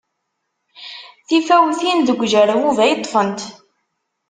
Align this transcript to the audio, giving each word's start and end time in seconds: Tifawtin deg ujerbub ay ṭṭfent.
Tifawtin 1.27 1.99
deg 2.07 2.19
ujerbub 2.23 2.77
ay 2.85 2.93
ṭṭfent. 2.99 3.41